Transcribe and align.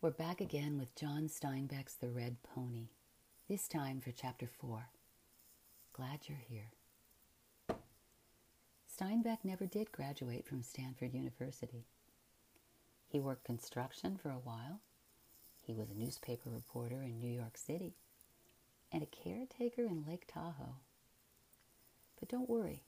We're 0.00 0.10
back 0.10 0.40
again 0.40 0.78
with 0.78 0.94
John 0.94 1.28
Steinbeck's 1.28 1.96
The 1.96 2.08
Red 2.08 2.36
Pony, 2.44 2.90
this 3.48 3.66
time 3.66 4.00
for 4.00 4.12
Chapter 4.12 4.46
4. 4.46 4.90
Glad 5.92 6.20
you're 6.28 6.38
here. 6.48 6.70
Steinbeck 8.88 9.38
never 9.42 9.66
did 9.66 9.90
graduate 9.90 10.46
from 10.46 10.62
Stanford 10.62 11.14
University. 11.14 11.84
He 13.08 13.18
worked 13.18 13.42
construction 13.42 14.16
for 14.16 14.28
a 14.28 14.34
while. 14.34 14.78
He 15.60 15.74
was 15.74 15.90
a 15.90 15.98
newspaper 15.98 16.48
reporter 16.48 17.02
in 17.02 17.18
New 17.18 17.26
York 17.36 17.56
City 17.56 17.96
and 18.92 19.02
a 19.02 19.06
caretaker 19.06 19.82
in 19.82 20.04
Lake 20.06 20.26
Tahoe. 20.28 20.76
But 22.20 22.28
don't 22.28 22.48
worry, 22.48 22.84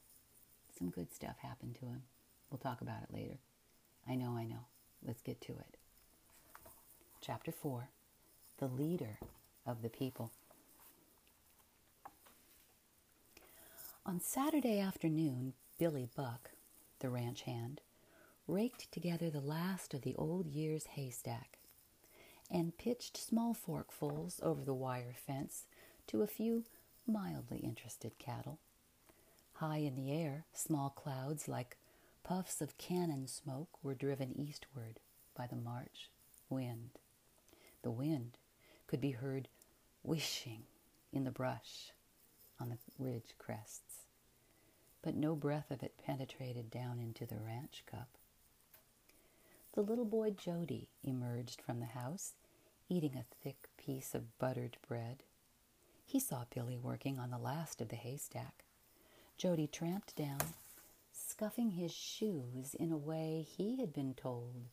some 0.79 0.90
good 0.90 1.12
stuff 1.12 1.38
happened 1.42 1.74
to 1.80 1.86
him. 1.86 2.04
We'll 2.52 2.58
talk 2.58 2.80
about 2.82 3.02
it 3.02 3.12
later. 3.12 3.38
I 4.08 4.14
know, 4.14 4.36
I 4.36 4.45
know. 4.45 4.66
Let's 5.04 5.22
get 5.22 5.40
to 5.40 5.54
it. 5.54 5.79
Chapter 7.22 7.52
4 7.52 7.90
The 8.56 8.66
Leader 8.66 9.18
of 9.66 9.82
the 9.82 9.90
People. 9.90 10.30
On 14.06 14.18
Saturday 14.20 14.80
afternoon, 14.80 15.52
Billy 15.79 16.08
Buck, 16.16 16.52
the 17.00 17.10
ranch 17.10 17.43
hand, 17.43 17.82
raked 18.48 18.90
together 18.90 19.29
the 19.29 19.43
last 19.43 19.93
of 19.93 20.00
the 20.00 20.16
old 20.16 20.46
year's 20.46 20.86
haystack 20.86 21.58
and 22.50 22.79
pitched 22.79 23.18
small 23.18 23.54
forkfuls 23.54 24.43
over 24.43 24.64
the 24.64 24.72
wire 24.72 25.14
fence 25.14 25.66
to 26.07 26.22
a 26.22 26.26
few 26.26 26.64
mildly 27.07 27.58
interested 27.58 28.18
cattle. 28.18 28.58
High 29.57 29.79
in 29.79 29.94
the 29.94 30.10
air, 30.10 30.46
small 30.54 30.88
clouds 30.88 31.48
like 31.48 31.76
puffs 32.24 32.62
of 32.62 32.78
cannon 32.78 33.28
smoke 33.28 33.68
were 33.82 33.94
driven 33.94 34.32
eastward 34.41 35.00
by 35.36 35.46
the 35.46 35.56
March 35.56 36.08
wind. 36.48 37.00
The 37.83 37.91
wind 37.91 38.38
could 38.86 39.00
be 39.00 39.12
heard 39.12 39.48
wishing 40.02 40.64
in 41.12 41.24
the 41.24 41.30
brush 41.30 41.92
on 42.58 42.68
the 42.68 42.78
ridge 42.98 43.34
crests, 43.38 44.05
but 45.02 45.14
no 45.14 45.34
breath 45.34 45.70
of 45.70 45.82
it 45.82 45.94
penetrated 46.05 46.70
down 46.70 46.98
into 46.98 47.27
the 47.27 47.38
ranch 47.38 47.82
cup. 47.86 48.08
The 49.72 49.82
little 49.82 50.05
boy 50.05 50.30
Jody 50.30 50.88
emerged 51.05 51.60
from 51.60 51.80
the 51.80 51.86
house, 51.86 52.34
eating 52.88 53.16
a 53.16 53.34
thick 53.42 53.68
piece 53.77 54.14
of 54.14 54.38
buttered 54.38 54.77
bread. 54.86 55.22
He 56.05 56.18
saw 56.18 56.44
Billy 56.52 56.77
working 56.77 57.18
on 57.18 57.30
the 57.30 57.38
last 57.38 57.80
of 57.80 57.88
the 57.88 57.96
haystack. 57.96 58.64
Jody 59.38 59.66
tramped 59.66 60.16
down, 60.16 60.40
scuffing 61.12 61.70
his 61.70 61.92
shoes 61.92 62.74
in 62.74 62.90
a 62.90 62.96
way 62.96 63.46
he 63.48 63.77
had 63.77 63.92
been 63.92 64.14
told 64.14 64.66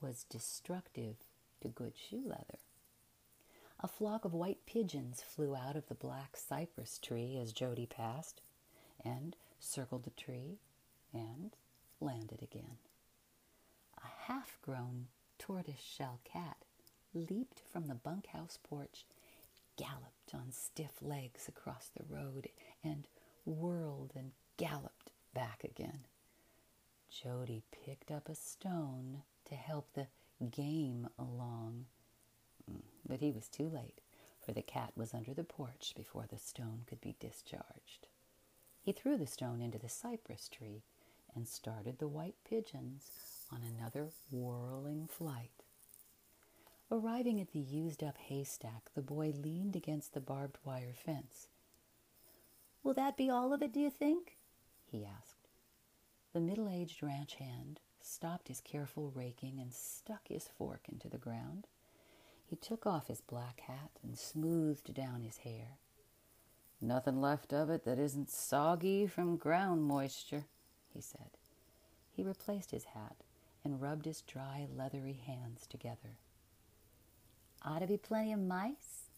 was 0.00 0.24
destructive 0.24 1.16
to 1.62 1.68
good 1.68 1.94
shoe 1.96 2.22
leather. 2.24 2.58
A 3.80 3.88
flock 3.88 4.24
of 4.24 4.32
white 4.32 4.64
pigeons 4.66 5.22
flew 5.22 5.56
out 5.56 5.74
of 5.74 5.88
the 5.88 5.94
black 5.94 6.36
cypress 6.36 6.98
tree 6.98 7.36
as 7.40 7.52
Jody 7.52 7.86
passed, 7.86 8.40
and 9.04 9.34
circled 9.58 10.04
the 10.04 10.10
tree, 10.10 10.58
and 11.12 11.56
landed 12.00 12.42
again. 12.42 12.78
A 13.98 14.06
half 14.26 14.58
grown 14.62 15.08
tortoise 15.38 15.80
shell 15.80 16.20
cat 16.24 16.58
leaped 17.14 17.60
from 17.72 17.86
the 17.86 17.94
bunkhouse 17.94 18.58
porch, 18.62 19.04
galloped 19.76 20.34
on 20.34 20.52
stiff 20.52 21.02
legs 21.02 21.48
across 21.48 21.88
the 21.88 22.04
road, 22.08 22.48
and 22.84 23.06
whirled 23.44 24.12
and 24.14 24.32
galloped 24.56 25.10
back 25.34 25.64
again. 25.64 26.06
Jody 27.10 27.62
picked 27.72 28.10
up 28.10 28.28
a 28.28 28.34
stone 28.34 29.22
to 29.44 29.54
help 29.54 29.92
the 29.94 30.06
game 30.42 31.08
along. 31.18 31.86
Mm, 32.70 32.82
but 33.06 33.20
he 33.20 33.30
was 33.30 33.48
too 33.48 33.68
late, 33.68 34.00
for 34.40 34.52
the 34.52 34.62
cat 34.62 34.92
was 34.96 35.14
under 35.14 35.34
the 35.34 35.44
porch 35.44 35.94
before 35.96 36.26
the 36.28 36.38
stone 36.38 36.82
could 36.86 37.00
be 37.00 37.16
discharged. 37.20 38.08
He 38.82 38.92
threw 38.92 39.16
the 39.16 39.26
stone 39.26 39.60
into 39.60 39.78
the 39.78 39.88
cypress 39.88 40.48
tree 40.48 40.82
and 41.34 41.48
started 41.48 41.98
the 41.98 42.08
white 42.08 42.36
pigeons 42.44 43.10
on 43.50 43.60
another 43.62 44.08
whirling 44.30 45.06
flight. 45.06 45.64
Arriving 46.90 47.40
at 47.40 47.52
the 47.52 47.58
used 47.58 48.02
up 48.02 48.18
haystack, 48.18 48.90
the 48.94 49.00
boy 49.00 49.32
leaned 49.34 49.76
against 49.76 50.12
the 50.12 50.20
barbed 50.20 50.58
wire 50.64 50.94
fence. 50.94 51.48
Will 52.82 52.94
that 52.94 53.16
be 53.16 53.30
all 53.30 53.52
of 53.52 53.62
it, 53.62 53.72
do 53.72 53.80
you 53.80 53.90
think? 53.90 54.36
he 54.84 55.04
asked. 55.04 55.48
The 56.32 56.40
middle 56.40 56.68
aged 56.68 57.02
ranch 57.02 57.36
hand 57.36 57.80
stopped 58.04 58.48
his 58.48 58.60
careful 58.60 59.12
raking 59.14 59.58
and 59.60 59.72
stuck 59.72 60.28
his 60.28 60.48
fork 60.58 60.82
into 60.90 61.08
the 61.08 61.18
ground. 61.18 61.66
He 62.44 62.56
took 62.56 62.86
off 62.86 63.08
his 63.08 63.20
black 63.20 63.60
hat 63.60 63.90
and 64.02 64.18
smoothed 64.18 64.92
down 64.92 65.22
his 65.22 65.38
hair. 65.38 65.78
Nothing 66.80 67.20
left 67.20 67.52
of 67.52 67.70
it 67.70 67.84
that 67.84 67.98
isn't 67.98 68.28
soggy 68.28 69.06
from 69.06 69.36
ground 69.36 69.84
moisture, 69.84 70.46
he 70.92 71.00
said. 71.00 71.30
He 72.10 72.22
replaced 72.22 72.72
his 72.72 72.84
hat 72.84 73.16
and 73.64 73.80
rubbed 73.80 74.04
his 74.04 74.22
dry, 74.22 74.66
leathery 74.76 75.20
hands 75.24 75.66
together. 75.66 76.18
Ought 77.64 77.78
to 77.78 77.86
be 77.86 77.96
plenty 77.96 78.32
of 78.32 78.40
mice, 78.40 79.10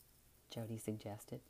Jody 0.50 0.78
suggested. 0.78 1.40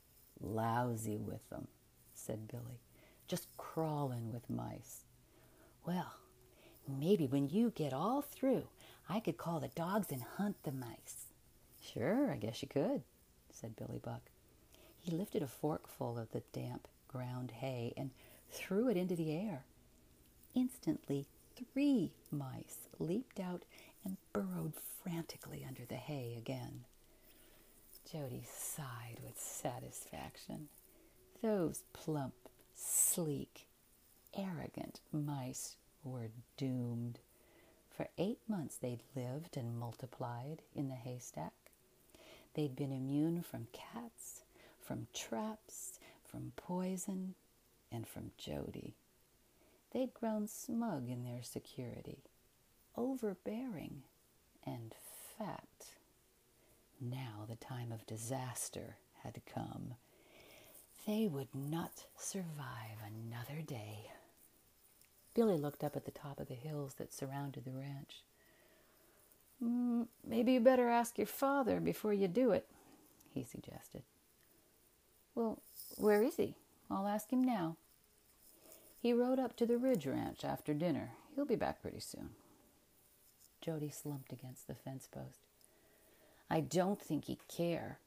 Lousy 0.40 1.18
with 1.18 1.48
them, 1.50 1.66
said 2.14 2.48
Billy. 2.48 2.80
Just 3.26 3.48
crawling 3.56 4.32
with 4.32 4.48
mice. 4.48 5.04
Well, 5.84 6.14
maybe 6.88 7.26
when 7.26 7.48
you 7.48 7.70
get 7.70 7.92
all 7.92 8.22
through, 8.22 8.68
I 9.08 9.20
could 9.20 9.36
call 9.36 9.60
the 9.60 9.68
dogs 9.68 10.10
and 10.10 10.22
hunt 10.22 10.56
the 10.62 10.72
mice. 10.72 11.26
Sure, 11.82 12.30
I 12.32 12.36
guess 12.36 12.62
you 12.62 12.68
could, 12.68 13.02
said 13.50 13.76
Billy 13.76 14.00
Buck. 14.02 14.22
He 15.00 15.10
lifted 15.10 15.42
a 15.42 15.46
forkful 15.46 16.18
of 16.18 16.30
the 16.32 16.42
damp 16.52 16.88
ground 17.08 17.50
hay 17.50 17.92
and 17.96 18.10
threw 18.50 18.88
it 18.88 18.96
into 18.96 19.14
the 19.14 19.32
air. 19.32 19.64
Instantly, 20.54 21.26
three 21.72 22.12
mice 22.30 22.88
leaped 22.98 23.38
out 23.38 23.64
and 24.04 24.16
burrowed 24.32 24.72
frantically 25.02 25.64
under 25.66 25.84
the 25.84 25.96
hay 25.96 26.34
again. 26.38 26.84
Jody 28.10 28.44
sighed 28.50 29.18
with 29.22 29.40
satisfaction. 29.40 30.68
Those 31.42 31.82
plump, 31.92 32.34
sleek, 32.74 33.66
arrogant 34.36 35.00
mice 35.12 35.76
were 36.04 36.30
doomed. 36.56 37.18
For 37.90 38.08
eight 38.18 38.40
months 38.48 38.76
they'd 38.76 39.02
lived 39.14 39.56
and 39.56 39.78
multiplied 39.78 40.62
in 40.74 40.88
the 40.88 40.94
haystack. 40.94 41.52
They'd 42.54 42.76
been 42.76 42.92
immune 42.92 43.42
from 43.42 43.68
cats, 43.72 44.44
from 44.80 45.08
traps, 45.12 45.98
from 46.24 46.52
poison, 46.56 47.34
and 47.90 48.06
from 48.06 48.32
Jody. 48.36 48.94
They'd 49.92 50.14
grown 50.14 50.48
smug 50.48 51.08
in 51.08 51.24
their 51.24 51.42
security, 51.42 52.24
overbearing 52.96 54.02
and 54.64 54.94
fat. 55.38 55.90
Now 57.00 57.44
the 57.48 57.56
time 57.56 57.92
of 57.92 58.06
disaster 58.06 58.96
had 59.22 59.40
come. 59.52 59.94
They 61.06 61.28
would 61.28 61.54
not 61.54 62.06
survive 62.16 62.98
another 63.06 63.62
day. 63.62 64.10
Billy 65.34 65.56
looked 65.56 65.82
up 65.82 65.96
at 65.96 66.04
the 66.04 66.10
top 66.10 66.38
of 66.38 66.48
the 66.48 66.54
hills 66.54 66.94
that 66.94 67.12
surrounded 67.12 67.64
the 67.64 67.72
ranch. 67.72 68.22
Mm, 69.62 70.06
maybe 70.26 70.52
you 70.52 70.60
better 70.60 70.88
ask 70.88 71.18
your 71.18 71.26
father 71.26 71.80
before 71.80 72.12
you 72.12 72.28
do 72.28 72.52
it, 72.52 72.66
he 73.32 73.42
suggested. 73.42 74.02
Well, 75.34 75.60
where 75.96 76.22
is 76.22 76.36
he? 76.36 76.54
I'll 76.90 77.08
ask 77.08 77.32
him 77.32 77.42
now. 77.42 77.76
He 79.00 79.12
rode 79.12 79.38
up 79.38 79.56
to 79.56 79.66
the 79.66 79.76
Ridge 79.76 80.06
Ranch 80.06 80.44
after 80.44 80.72
dinner. 80.72 81.10
He'll 81.34 81.44
be 81.44 81.56
back 81.56 81.82
pretty 81.82 82.00
soon. 82.00 82.30
Jody 83.60 83.90
slumped 83.90 84.32
against 84.32 84.66
the 84.66 84.74
fence 84.74 85.08
post. 85.10 85.40
I 86.50 86.60
don't 86.60 87.00
think 87.00 87.24
he'd 87.24 87.48
care. 87.48 87.98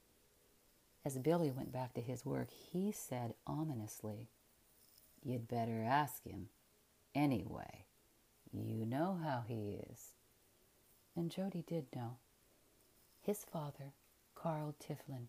As 1.04 1.18
Billy 1.18 1.52
went 1.52 1.72
back 1.72 1.94
to 1.94 2.02
his 2.02 2.26
work, 2.26 2.50
he 2.52 2.92
said 2.92 3.34
ominously, 3.46 4.28
You'd 5.24 5.48
better 5.48 5.84
ask 5.84 6.24
him. 6.24 6.50
Anyway, 7.18 7.86
you 8.54 8.86
know 8.86 9.20
how 9.24 9.44
he 9.48 9.80
is. 9.90 10.12
And 11.16 11.32
Jody 11.32 11.64
did 11.68 11.88
know. 11.96 12.18
His 13.24 13.44
father, 13.44 13.94
Carl 14.36 14.76
Tiflin, 14.80 15.26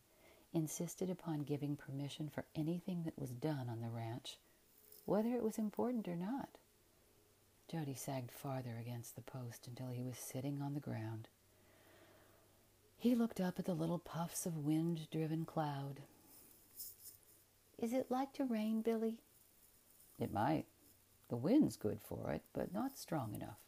insisted 0.52 1.08
upon 1.08 1.44
giving 1.44 1.76
permission 1.76 2.29
for 2.29 2.44
anything 2.55 3.05
that 3.05 3.19
was 3.19 3.31
done 3.31 3.70
on 3.70 3.81
the 3.81 3.88
ranch, 3.88 4.37
whether 5.06 5.31
it 5.31 5.43
was 5.43 5.56
important 5.56 6.06
or 6.08 6.14
not. 6.14 6.50
Jody 7.70 7.94
sagged 7.94 8.32
farther 8.32 8.76
against 8.79 9.17
the 9.17 9.23
post 9.23 9.67
until 9.67 9.88
he 9.88 10.02
was 10.02 10.19
sitting 10.19 10.61
on 10.61 10.75
the 10.75 10.81
ground. 10.81 11.29
He 12.99 13.14
looked 13.14 13.41
up 13.41 13.58
at 13.58 13.64
the 13.64 13.73
little 13.73 13.99
puffs 13.99 14.44
of 14.44 14.58
wind 14.58 15.08
driven 15.11 15.46
cloud. 15.46 16.02
Is 17.79 17.94
it 17.94 18.11
like 18.11 18.34
to 18.34 18.44
rain, 18.44 18.82
Billy? 18.82 19.17
It 20.19 20.31
might. 20.31 20.67
The 21.29 21.37
wind's 21.37 21.77
good 21.77 22.01
for 22.01 22.31
it, 22.31 22.43
but 22.53 22.73
not 22.73 22.99
strong 22.99 23.35
enough. 23.35 23.59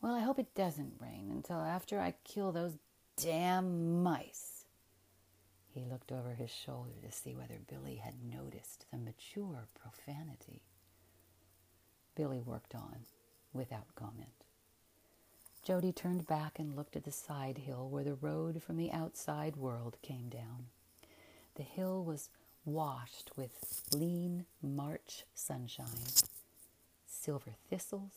Well, 0.00 0.14
I 0.14 0.20
hope 0.20 0.38
it 0.38 0.54
doesn't 0.54 1.00
rain 1.00 1.28
until 1.30 1.60
after 1.60 2.00
I 2.00 2.14
kill 2.24 2.52
those 2.52 2.78
damn 3.16 4.02
mice. 4.02 4.64
He 5.72 5.84
looked 5.84 6.10
over 6.10 6.34
his 6.34 6.50
shoulder 6.50 6.94
to 7.04 7.12
see 7.12 7.34
whether 7.34 7.58
Billy 7.68 7.96
had 7.96 8.14
noticed 8.22 8.86
the 8.90 8.98
mature 8.98 9.68
profanity. 9.74 10.62
Billy 12.14 12.40
worked 12.40 12.74
on 12.74 13.06
without 13.52 13.94
comment. 13.94 14.44
Jody 15.62 15.92
turned 15.92 16.26
back 16.26 16.58
and 16.58 16.74
looked 16.74 16.96
at 16.96 17.04
the 17.04 17.12
side 17.12 17.58
hill 17.58 17.88
where 17.88 18.04
the 18.04 18.14
road 18.14 18.62
from 18.62 18.76
the 18.76 18.90
outside 18.90 19.56
world 19.56 19.98
came 20.02 20.28
down. 20.28 20.66
The 21.56 21.62
hill 21.62 22.02
was 22.02 22.30
washed 22.64 23.30
with 23.36 23.82
lean 23.92 24.44
March 24.62 25.24
sunshine, 25.34 25.86
silver 27.06 27.52
thistles, 27.68 28.12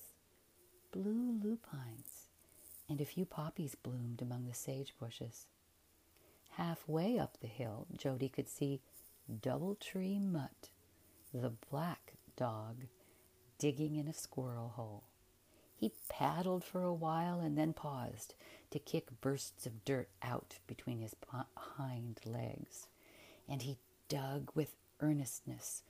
blue 0.92 1.40
lupines, 1.42 2.28
and 2.90 3.00
a 3.00 3.06
few 3.06 3.26
poppies 3.26 3.76
bloomed 3.76 4.22
among 4.22 4.46
the 4.46 4.54
sage 4.54 4.94
bushes. 5.00 5.48
Halfway 6.52 7.18
up 7.18 7.38
the 7.40 7.48
hill, 7.48 7.88
Jody 7.98 8.30
could 8.30 8.50
see 8.50 8.82
Doubletree 9.32 10.22
Mutt, 10.22 10.70
the 11.34 11.54
black 11.72 12.14
dog, 12.36 12.84
digging 13.58 13.96
in 13.96 14.08
a 14.08 14.14
squirrel 14.14 14.74
hole. 14.76 15.04
He 15.76 15.94
paddled 16.10 16.64
for 16.64 16.84
a 16.84 16.94
while 16.94 17.40
and 17.40 17.58
then 17.58 17.74
paused 17.74 18.36
to 18.72 18.80
kick 18.80 19.08
bursts 19.22 19.66
of 19.66 19.84
dirt 19.84 20.10
out 20.22 20.60
between 20.68 21.00
his 21.02 21.16
hind 21.56 22.20
legs. 22.26 22.88
And 23.50 23.62
he 23.64 23.78
dug 24.08 24.52
with 24.56 24.76
earnestness, 25.00 25.84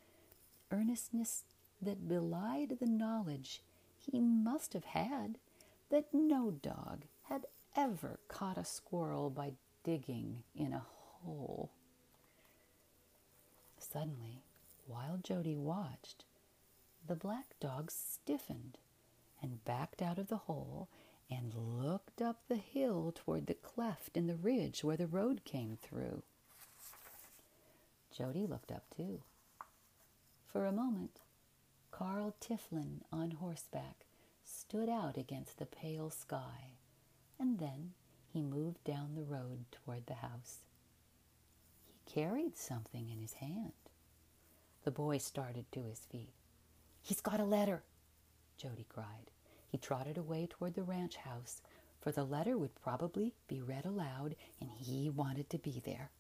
earnestness 0.71 1.43
that 1.81 2.07
belied 2.07 2.77
the 2.79 2.85
knowledge 2.85 3.61
he 3.97 4.19
must 4.19 4.73
have 4.73 4.85
had 4.85 5.37
that 5.89 6.13
no 6.13 6.51
dog 6.51 7.03
had 7.23 7.45
ever 7.75 8.19
caught 8.27 8.57
a 8.57 8.65
squirrel 8.65 9.29
by 9.29 9.53
digging 9.83 10.43
in 10.55 10.73
a 10.73 10.85
hole. 11.23 11.71
Suddenly, 13.77 14.41
while 14.87 15.19
Jody 15.21 15.55
watched, 15.55 16.25
the 17.05 17.15
black 17.15 17.55
dog 17.59 17.91
stiffened 17.91 18.77
and 19.41 19.63
backed 19.65 20.01
out 20.01 20.17
of 20.17 20.27
the 20.27 20.37
hole 20.37 20.87
and 21.29 21.53
looked 21.53 22.21
up 22.21 22.41
the 22.47 22.55
hill 22.55 23.13
toward 23.13 23.47
the 23.47 23.53
cleft 23.53 24.15
in 24.15 24.27
the 24.27 24.35
ridge 24.35 24.83
where 24.83 24.97
the 24.97 25.07
road 25.07 25.41
came 25.45 25.77
through. 25.81 26.23
Jody 28.15 28.45
looked 28.45 28.71
up 28.71 28.83
too. 28.95 29.21
For 30.45 30.65
a 30.65 30.71
moment, 30.71 31.21
Carl 31.89 32.35
Tiflin 32.39 33.01
on 33.11 33.31
horseback 33.31 34.05
stood 34.43 34.87
out 34.87 35.17
against 35.17 35.57
the 35.57 35.65
pale 35.65 36.11
sky, 36.11 36.75
and 37.39 37.57
then 37.57 37.93
he 38.31 38.43
moved 38.43 38.83
down 38.83 39.15
the 39.15 39.23
road 39.23 39.65
toward 39.71 40.05
the 40.05 40.15
house. 40.15 40.59
He 41.85 41.93
carried 42.11 42.55
something 42.55 43.09
in 43.09 43.19
his 43.19 43.33
hand. 43.33 43.73
The 44.83 44.91
boy 44.91 45.17
started 45.17 45.71
to 45.71 45.83
his 45.83 45.99
feet. 46.11 46.33
He's 47.01 47.21
got 47.21 47.39
a 47.39 47.45
letter, 47.45 47.83
Jody 48.57 48.85
cried. 48.89 49.31
He 49.67 49.77
trotted 49.77 50.17
away 50.17 50.47
toward 50.47 50.75
the 50.75 50.83
ranch 50.83 51.15
house, 51.15 51.61
for 51.99 52.11
the 52.11 52.23
letter 52.23 52.57
would 52.57 52.75
probably 52.75 53.33
be 53.47 53.61
read 53.61 53.85
aloud, 53.85 54.35
and 54.59 54.69
he 54.71 55.09
wanted 55.09 55.49
to 55.49 55.57
be 55.57 55.81
there. 55.83 56.11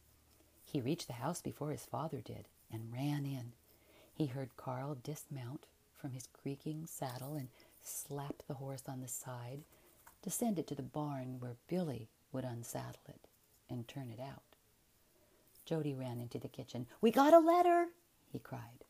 He 0.73 0.81
reached 0.81 1.05
the 1.05 1.13
house 1.13 1.39
before 1.39 1.69
his 1.69 1.85
father 1.85 2.19
did 2.19 2.47
and 2.71 2.91
ran 2.91 3.27
in. 3.27 3.53
He 4.15 4.25
heard 4.25 4.57
Carl 4.57 4.97
dismount 5.03 5.67
from 5.95 6.13
his 6.13 6.27
creaking 6.27 6.87
saddle 6.87 7.35
and 7.35 7.49
slap 7.83 8.41
the 8.47 8.55
horse 8.55 8.81
on 8.87 8.99
the 8.99 9.07
side, 9.07 9.65
to 10.23 10.31
send 10.31 10.57
it 10.57 10.65
to 10.67 10.75
the 10.75 10.81
barn 10.81 11.39
where 11.39 11.57
Billy 11.67 12.09
would 12.31 12.43
unsaddle 12.43 13.03
it 13.07 13.27
and 13.69 13.87
turn 13.87 14.09
it 14.09 14.19
out. 14.19 14.41
Jody 15.63 15.93
ran 15.93 16.19
into 16.19 16.39
the 16.39 16.47
kitchen. 16.47 16.87
We 17.01 17.11
got 17.11 17.35
a 17.35 17.39
letter, 17.39 17.89
he 18.31 18.39
cried. 18.39 18.83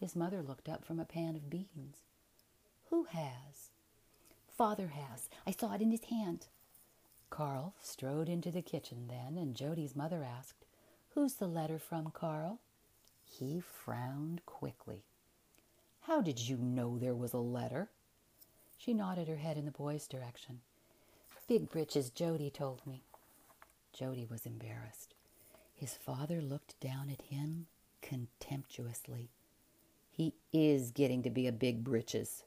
His 0.00 0.16
mother 0.16 0.42
looked 0.42 0.68
up 0.68 0.84
from 0.84 0.98
a 0.98 1.04
pan 1.04 1.36
of 1.36 1.48
beans. 1.48 1.98
Who 2.90 3.04
has? 3.04 3.70
Father 4.48 4.88
has. 4.88 5.28
I 5.46 5.52
saw 5.52 5.74
it 5.74 5.80
in 5.80 5.92
his 5.92 6.04
hand. 6.04 6.46
Carl 7.30 7.74
strode 7.80 8.28
into 8.28 8.50
the 8.50 8.62
kitchen 8.62 9.08
then, 9.08 9.40
and 9.40 9.54
Jody's 9.54 9.94
mother 9.94 10.24
asked, 10.24 10.64
Who's 11.18 11.34
the 11.34 11.48
letter 11.48 11.80
from, 11.80 12.12
Carl? 12.12 12.60
He 13.24 13.58
frowned 13.58 14.46
quickly. 14.46 15.02
How 16.02 16.20
did 16.20 16.38
you 16.38 16.56
know 16.56 16.96
there 16.96 17.16
was 17.16 17.32
a 17.32 17.38
letter? 17.38 17.88
She 18.76 18.94
nodded 18.94 19.26
her 19.26 19.38
head 19.38 19.56
in 19.58 19.64
the 19.64 19.72
boy's 19.72 20.06
direction. 20.06 20.60
Big 21.48 21.70
Britches, 21.70 22.10
Jody 22.10 22.50
told 22.50 22.86
me. 22.86 23.02
Jody 23.92 24.28
was 24.30 24.46
embarrassed. 24.46 25.14
His 25.74 25.94
father 25.94 26.40
looked 26.40 26.78
down 26.78 27.10
at 27.10 27.22
him 27.22 27.66
contemptuously. 28.00 29.30
He 30.12 30.34
is 30.52 30.92
getting 30.92 31.24
to 31.24 31.30
be 31.30 31.48
a 31.48 31.52
big 31.52 31.82
britches, 31.82 32.44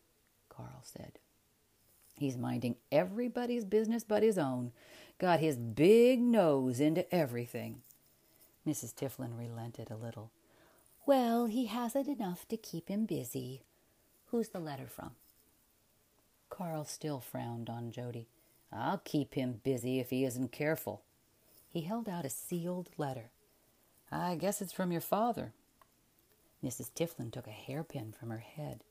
Carl 0.47 0.81
said. 0.83 1.19
He's 2.13 2.37
minding 2.37 2.77
everybody's 2.89 3.65
business 3.65 4.05
but 4.05 4.23
his 4.23 4.37
own. 4.37 4.71
Got 5.19 5.41
his 5.41 5.57
big 5.57 6.21
nose 6.21 6.79
into 6.79 7.13
everything. 7.13 7.81
Mrs. 8.67 8.93
Tiflin 8.93 9.37
relented 9.37 9.89
a 9.89 9.95
little. 9.95 10.31
Well, 11.05 11.45
he 11.47 11.65
has 11.65 11.95
it 11.95 12.07
enough 12.07 12.47
to 12.49 12.57
keep 12.57 12.89
him 12.89 13.05
busy. 13.05 13.63
Who's 14.27 14.49
the 14.49 14.59
letter 14.59 14.87
from? 14.87 15.11
Carl 16.49 16.85
still 16.85 17.19
frowned 17.19 17.69
on 17.69 17.91
Jody. 17.91 18.27
I'll 18.71 19.01
keep 19.03 19.33
him 19.33 19.61
busy 19.63 19.99
if 19.99 20.11
he 20.11 20.23
isn't 20.25 20.51
careful. 20.51 21.01
He 21.69 21.81
held 21.81 22.07
out 22.07 22.25
a 22.25 22.29
sealed 22.29 22.89
letter. 22.97 23.31
I 24.11 24.35
guess 24.35 24.61
it's 24.61 24.73
from 24.73 24.91
your 24.91 25.01
father. 25.01 25.53
Mrs. 26.63 26.91
Tiflin 26.93 27.31
took 27.31 27.47
a 27.47 27.51
hairpin 27.51 28.13
from 28.17 28.29
her 28.29 28.39
head 28.39 28.83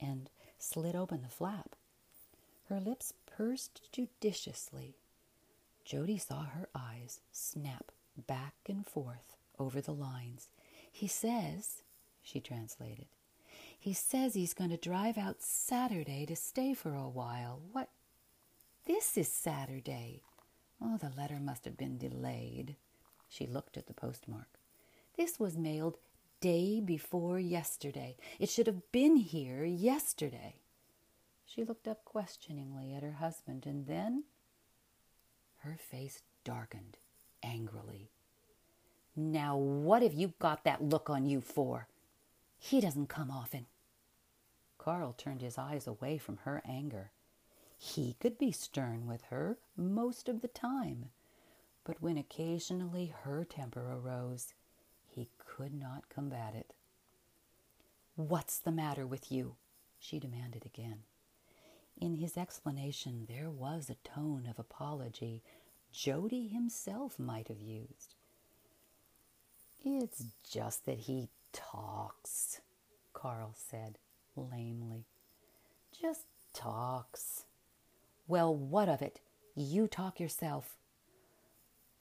and 0.00 0.28
slid 0.58 0.94
open 0.94 1.22
the 1.22 1.28
flap. 1.28 1.74
Her 2.68 2.80
lips 2.80 3.14
pursed 3.24 3.90
judiciously. 3.92 4.96
Jody 5.84 6.18
saw 6.18 6.44
her 6.44 6.68
eyes 6.74 7.20
snap 7.32 7.92
back 8.16 8.54
and 8.68 8.86
forth 8.86 9.36
over 9.58 9.80
the 9.80 9.94
lines. 9.94 10.48
He 10.90 11.06
says, 11.06 11.82
she 12.22 12.40
translated, 12.40 13.06
he 13.78 13.92
says 13.92 14.34
he's 14.34 14.54
going 14.54 14.70
to 14.70 14.76
drive 14.76 15.18
out 15.18 15.42
Saturday 15.42 16.26
to 16.26 16.36
stay 16.36 16.74
for 16.74 16.94
a 16.94 17.08
while. 17.08 17.60
What? 17.72 17.88
This 18.86 19.16
is 19.16 19.28
Saturday. 19.28 20.22
Oh, 20.82 20.96
the 20.96 21.12
letter 21.16 21.38
must 21.40 21.64
have 21.64 21.76
been 21.76 21.98
delayed. 21.98 22.76
She 23.28 23.46
looked 23.46 23.76
at 23.76 23.86
the 23.86 23.94
postmark. 23.94 24.48
This 25.16 25.38
was 25.38 25.56
mailed 25.56 25.98
day 26.40 26.80
before 26.80 27.38
yesterday. 27.38 28.16
It 28.38 28.50
should 28.50 28.66
have 28.66 28.92
been 28.92 29.16
here 29.16 29.64
yesterday. 29.64 30.56
She 31.44 31.64
looked 31.64 31.88
up 31.88 32.04
questioningly 32.04 32.92
at 32.94 33.02
her 33.02 33.12
husband, 33.12 33.66
and 33.66 33.86
then 33.86 34.24
her 35.58 35.76
face 35.78 36.22
darkened 36.44 36.98
angrily. 37.42 38.10
Now, 39.14 39.56
what 39.56 40.02
have 40.02 40.14
you 40.14 40.34
got 40.38 40.64
that 40.64 40.82
look 40.82 41.08
on 41.08 41.26
you 41.26 41.40
for? 41.40 41.88
He 42.58 42.80
doesn't 42.80 43.08
come 43.08 43.30
often. 43.30 43.66
Carl 44.78 45.14
turned 45.16 45.40
his 45.40 45.58
eyes 45.58 45.86
away 45.86 46.18
from 46.18 46.38
her 46.38 46.62
anger. 46.66 47.10
He 47.78 48.16
could 48.20 48.38
be 48.38 48.52
stern 48.52 49.06
with 49.06 49.22
her 49.24 49.58
most 49.76 50.28
of 50.28 50.40
the 50.40 50.48
time, 50.48 51.10
but 51.84 52.00
when 52.00 52.16
occasionally 52.16 53.14
her 53.22 53.44
temper 53.44 53.92
arose, 53.92 54.54
he 55.06 55.28
could 55.38 55.74
not 55.74 56.08
combat 56.08 56.54
it. 56.54 56.74
What's 58.16 58.58
the 58.58 58.72
matter 58.72 59.06
with 59.06 59.30
you? 59.30 59.56
she 59.98 60.18
demanded 60.18 60.64
again. 60.64 61.02
In 61.98 62.16
his 62.16 62.36
explanation, 62.36 63.26
there 63.28 63.50
was 63.50 63.88
a 63.88 64.08
tone 64.08 64.46
of 64.48 64.58
apology 64.58 65.42
Jody 65.92 66.48
himself 66.48 67.18
might 67.18 67.48
have 67.48 67.60
used. 67.60 68.14
It's 69.84 70.24
just 70.48 70.84
that 70.86 70.98
he 70.98 71.28
talks, 71.52 72.60
Carl 73.12 73.54
said 73.54 73.98
lamely. 74.34 75.06
Just 75.98 76.22
talks. 76.52 77.44
Well, 78.28 78.54
what 78.54 78.88
of 78.88 79.00
it? 79.00 79.20
You 79.54 79.86
talk 79.86 80.20
yourself. 80.20 80.76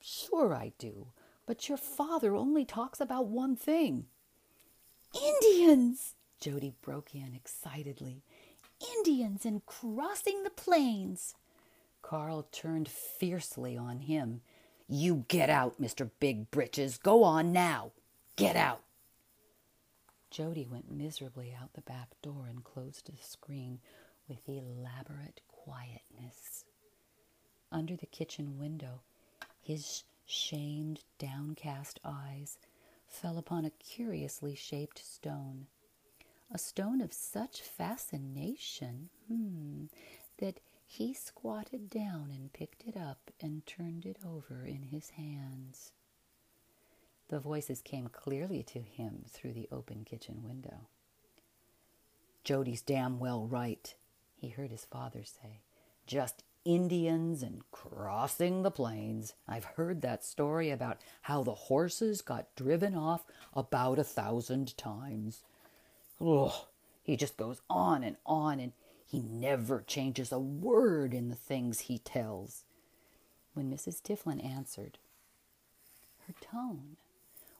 Sure, 0.01 0.53
I 0.53 0.73
do, 0.77 1.07
but 1.45 1.69
your 1.69 1.77
father 1.77 2.35
only 2.35 2.65
talks 2.65 2.99
about 2.99 3.27
one 3.27 3.55
thing. 3.55 4.05
Indians! 5.13 6.15
Jody 6.39 6.73
broke 6.81 7.15
in 7.15 7.33
excitedly. 7.33 8.23
Indians 8.97 9.45
and 9.45 9.65
crossing 9.65 10.43
the 10.43 10.49
plains. 10.49 11.35
Carl 12.05 12.47
turned 12.51 12.87
fiercely 12.87 13.75
on 13.75 14.01
him. 14.01 14.41
You 14.87 15.25
get 15.27 15.49
out, 15.49 15.81
Mr. 15.81 16.07
Big 16.19 16.51
Britches. 16.51 16.99
Go 16.99 17.23
on 17.23 17.51
now. 17.51 17.93
Get 18.35 18.55
out. 18.55 18.81
Jody 20.29 20.67
went 20.69 20.91
miserably 20.91 21.51
out 21.59 21.73
the 21.73 21.81
back 21.81 22.09
door 22.21 22.45
and 22.47 22.63
closed 22.63 23.07
the 23.07 23.23
screen 23.23 23.79
with 24.29 24.47
elaborate 24.47 25.41
quietness. 25.47 26.65
under 27.71 27.95
the 27.95 28.05
kitchen 28.05 28.59
window, 28.59 29.01
his 29.59 30.03
shamed, 30.27 31.03
downcast 31.17 31.99
eyes 32.05 32.59
fell 33.07 33.39
upon 33.39 33.65
a 33.65 33.71
curiously 33.71 34.53
shaped 34.53 35.03
stone. 35.03 35.65
A 36.51 36.59
stone 36.59 37.01
of 37.01 37.11
such 37.11 37.61
fascination, 37.61 39.09
hmm, 39.27 39.85
that 40.37 40.59
he 40.85 41.13
squatted 41.13 41.89
down 41.89 42.29
and 42.31 42.53
picked 42.53 42.83
it 42.85 42.95
up 42.95 43.31
and 43.41 43.65
turned 43.65 44.05
it 44.05 44.17
over 44.25 44.65
in 44.65 44.83
his 44.83 45.11
hands. 45.11 45.91
The 47.29 47.39
voices 47.39 47.81
came 47.81 48.07
clearly 48.07 48.63
to 48.63 48.79
him 48.79 49.25
through 49.27 49.53
the 49.53 49.67
open 49.71 50.03
kitchen 50.05 50.43
window. 50.43 50.87
Jody's 52.43 52.81
damn 52.81 53.19
well 53.19 53.47
right, 53.47 53.95
he 54.35 54.49
heard 54.49 54.69
his 54.69 54.85
father 54.85 55.23
say. 55.23 55.61
Just 56.05 56.43
Indians 56.65 57.43
and 57.43 57.61
crossing 57.71 58.63
the 58.63 58.71
plains. 58.71 59.33
I've 59.47 59.65
heard 59.65 60.01
that 60.01 60.23
story 60.23 60.71
about 60.71 60.97
how 61.23 61.43
the 61.43 61.53
horses 61.53 62.21
got 62.21 62.55
driven 62.55 62.95
off 62.95 63.23
about 63.53 63.99
a 63.99 64.03
thousand 64.03 64.75
times. 64.77 65.41
Ugh, 66.19 66.53
he 67.03 67.15
just 67.15 67.37
goes 67.37 67.61
on 67.69 68.03
and 68.03 68.17
on, 68.25 68.59
and 68.59 68.73
he 69.15 69.21
never 69.21 69.81
changes 69.87 70.29
a 70.33 70.39
word 70.39 71.13
in 71.13 71.29
the 71.29 71.35
things 71.35 71.81
he 71.81 71.97
tells. 71.97 72.65
When 73.53 73.71
Mrs. 73.71 74.01
Tiflin 74.01 74.43
answered, 74.43 74.97
her 76.27 76.33
tone 76.41 76.97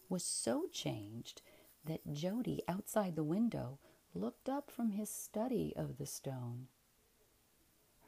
was 0.09 0.21
so 0.21 0.65
changed 0.73 1.41
that 1.85 2.11
Jody, 2.11 2.61
outside 2.67 3.15
the 3.15 3.23
window, 3.23 3.79
looked 4.13 4.49
up 4.49 4.69
from 4.69 4.91
his 4.91 5.09
study 5.09 5.71
of 5.77 5.97
the 5.97 6.05
stone. 6.05 6.67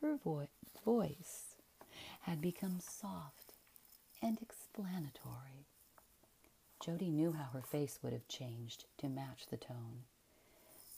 Her 0.02 0.18
vo- 0.22 0.50
voice 0.84 1.56
had 2.24 2.42
become 2.42 2.82
soft 2.82 3.54
and 4.22 4.42
explanatory. 4.42 5.68
Jody 6.84 7.12
knew 7.12 7.32
how 7.32 7.46
her 7.54 7.62
face 7.62 8.00
would 8.04 8.12
have 8.12 8.28
changed 8.28 8.84
to 8.98 9.08
match 9.08 9.48
the 9.50 9.56
tone. 9.56 10.04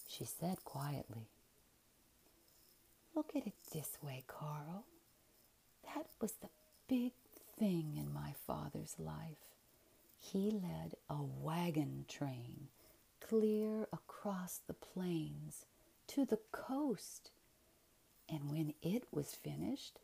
She 0.08 0.26
said 0.26 0.64
quietly, 0.64 1.28
Look 3.16 3.32
at 3.36 3.48
it 3.48 3.54
this 3.74 3.98
way, 4.02 4.24
Carl. 4.28 4.86
That 5.96 6.08
was 6.22 6.34
the 6.34 6.50
big 6.88 7.14
thing 7.58 7.96
in 7.98 8.14
my 8.14 8.34
father's 8.46 8.96
life. 8.98 9.38
He 10.18 10.52
led 10.52 10.96
a 11.10 11.22
wagon 11.22 12.06
train 12.08 12.68
clear 13.22 13.88
across 13.92 14.60
the 14.66 14.74
plains 14.74 15.66
to 16.08 16.26
the 16.26 16.40
coast. 16.52 17.32
And 18.28 18.52
when 18.52 18.74
it 18.82 19.06
was 19.12 19.34
finished, 19.36 20.00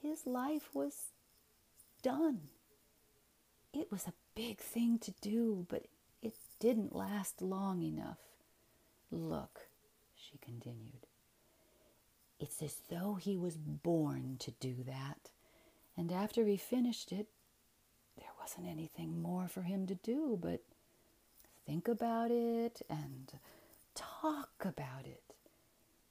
his 0.00 0.26
life 0.26 0.70
was 0.74 1.12
done. 2.02 2.48
It 3.72 3.90
was 3.90 4.06
a 4.06 4.12
big 4.34 4.58
thing 4.58 4.98
to 5.00 5.12
do, 5.20 5.66
but 5.68 5.86
it 6.22 6.34
didn't 6.60 6.94
last 6.94 7.42
long 7.42 7.82
enough. 7.82 8.18
Look, 9.10 9.68
she 10.14 10.38
continued, 10.38 11.03
it's 12.44 12.62
as 12.62 12.76
though 12.90 13.14
he 13.14 13.38
was 13.38 13.56
born 13.56 14.36
to 14.38 14.50
do 14.60 14.74
that. 14.86 15.30
And 15.96 16.12
after 16.12 16.44
he 16.44 16.58
finished 16.58 17.10
it, 17.10 17.26
there 18.18 18.28
wasn't 18.38 18.66
anything 18.68 19.22
more 19.22 19.48
for 19.48 19.62
him 19.62 19.86
to 19.86 19.94
do 19.94 20.38
but 20.40 20.60
think 21.66 21.88
about 21.88 22.30
it 22.30 22.82
and 22.90 23.32
talk 23.94 24.50
about 24.60 25.06
it. 25.06 25.22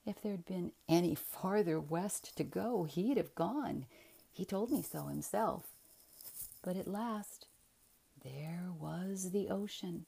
If 0.04 0.20
there'd 0.20 0.44
been 0.44 0.72
any 0.88 1.14
farther 1.14 1.78
west 1.78 2.36
to 2.36 2.42
go, 2.42 2.82
he'd 2.82 3.16
have 3.16 3.36
gone. 3.36 3.86
He 4.32 4.44
told 4.44 4.72
me 4.72 4.82
so 4.82 5.04
himself. 5.04 5.68
But 6.64 6.76
at 6.76 6.88
last, 6.88 7.46
there 8.24 8.70
was 8.76 9.30
the 9.30 9.50
ocean. 9.50 10.06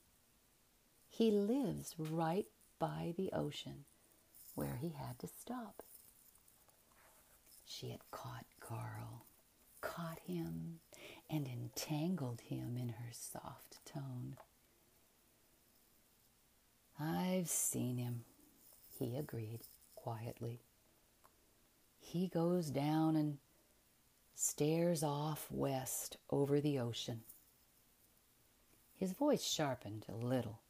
He 1.08 1.30
lives 1.30 1.94
right 1.96 2.46
by 2.80 3.14
the 3.16 3.30
ocean, 3.32 3.84
where 4.56 4.78
he 4.80 4.88
had 4.88 5.20
to 5.20 5.28
stop. 5.28 5.84
She 7.66 7.90
had 7.90 8.00
caught 8.10 8.46
Carl, 8.60 9.26
caught 9.80 10.20
him, 10.20 10.78
and 11.28 11.48
entangled 11.48 12.40
him 12.42 12.76
in 12.78 12.90
her 12.90 13.10
soft 13.10 13.84
tone. 13.84 14.36
I've 16.98 17.48
seen 17.48 17.98
him, 17.98 18.24
he 18.98 19.16
agreed 19.16 19.60
quietly. 19.94 20.60
He 21.98 22.28
goes 22.28 22.70
down 22.70 23.16
and 23.16 23.38
stares 24.34 25.02
off 25.02 25.48
west 25.50 26.16
over 26.30 26.60
the 26.60 26.78
ocean. 26.78 27.22
His 28.94 29.12
voice 29.12 29.44
sharpened 29.44 30.06
a 30.08 30.14
little, 30.14 30.60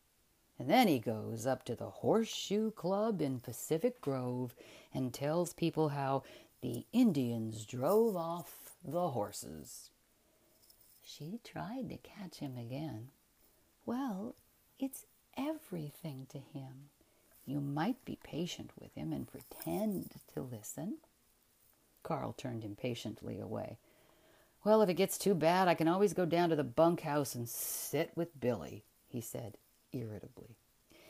and 0.59 0.69
then 0.69 0.88
he 0.88 0.99
goes 0.99 1.47
up 1.47 1.65
to 1.67 1.76
the 1.76 1.91
Horseshoe 1.91 2.71
Club 2.71 3.21
in 3.21 3.38
Pacific 3.38 4.00
Grove 4.00 4.55
and 4.93 5.12
tells 5.12 5.53
people 5.53 5.91
how 5.91 6.23
the 6.62 6.86
Indians 6.92 7.64
drove 7.64 8.16
off 8.16 8.76
the 8.84 9.10
horses. 9.10 9.90
She 11.02 11.40
tried 11.44 11.88
to 11.90 11.96
catch 11.98 12.38
him 12.38 12.56
again. 12.56 13.08
Well, 13.84 14.34
it's 14.78 15.06
everything 15.36 16.26
to 16.30 16.38
him. 16.38 16.90
You 17.44 17.60
might 17.60 18.04
be 18.04 18.18
patient 18.25 18.72
with 18.78 18.94
him 18.94 19.12
and 19.12 19.28
pretend 19.28 20.10
to 20.34 20.42
listen. 20.42 20.98
Carl 22.02 22.32
turned 22.32 22.64
impatiently 22.64 23.38
away. 23.38 23.78
Well, 24.64 24.82
if 24.82 24.88
it 24.88 24.94
gets 24.94 25.16
too 25.16 25.34
bad, 25.34 25.68
I 25.68 25.75
can 25.75 25.86
always 25.86 26.12
go 26.12 26.25
down 26.25 26.48
to 26.48 26.56
the 26.56 26.64
bunkhouse 26.64 27.36
and 27.36 27.48
sit 27.48 28.10
with 28.16 28.40
Billy, 28.40 28.84
he 29.08 29.20
said 29.20 29.58
irritably. 29.92 30.56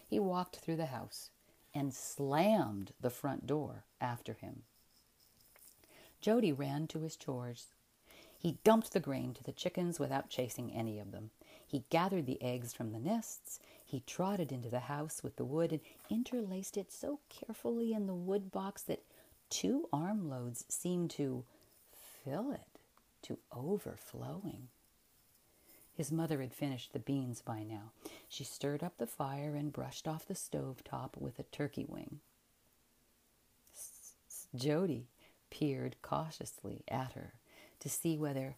He 0.06 0.20
walked 0.20 0.56
through 0.56 0.76
the 0.76 0.86
house 0.86 1.30
and 1.74 1.94
slammed 1.94 2.92
the 3.00 3.10
front 3.10 3.46
door 3.46 3.84
after 4.00 4.34
him. 4.34 4.62
Jody 6.26 6.52
ran 6.52 6.88
to 6.88 7.02
his 7.02 7.14
chores. 7.14 7.66
He 8.36 8.58
dumped 8.64 8.92
the 8.92 8.98
grain 8.98 9.32
to 9.34 9.44
the 9.44 9.52
chickens 9.52 10.00
without 10.00 10.28
chasing 10.28 10.72
any 10.72 10.98
of 10.98 11.12
them. 11.12 11.30
He 11.64 11.84
gathered 11.88 12.26
the 12.26 12.42
eggs 12.42 12.74
from 12.74 12.90
the 12.90 12.98
nests. 12.98 13.60
He 13.84 14.02
trotted 14.08 14.50
into 14.50 14.68
the 14.68 14.80
house 14.80 15.22
with 15.22 15.36
the 15.36 15.44
wood 15.44 15.70
and 15.70 15.80
interlaced 16.10 16.76
it 16.76 16.90
so 16.90 17.20
carefully 17.28 17.92
in 17.92 18.08
the 18.08 18.12
wood 18.12 18.50
box 18.50 18.82
that 18.82 19.04
two 19.50 19.88
armloads 19.92 20.64
seemed 20.68 21.10
to 21.10 21.44
fill 22.24 22.50
it 22.50 22.80
to 23.22 23.38
overflowing. 23.52 24.66
His 25.94 26.10
mother 26.10 26.40
had 26.40 26.52
finished 26.52 26.92
the 26.92 26.98
beans 26.98 27.40
by 27.40 27.62
now. 27.62 27.92
She 28.28 28.42
stirred 28.42 28.82
up 28.82 28.98
the 28.98 29.06
fire 29.06 29.54
and 29.54 29.72
brushed 29.72 30.08
off 30.08 30.26
the 30.26 30.34
stove 30.34 30.82
top 30.82 31.16
with 31.16 31.38
a 31.38 31.44
turkey 31.44 31.86
wing. 31.88 32.18
Jody 34.56 35.06
peered 35.50 35.96
cautiously 36.02 36.82
at 36.88 37.12
her 37.12 37.34
to 37.80 37.88
see 37.88 38.16
whether 38.16 38.56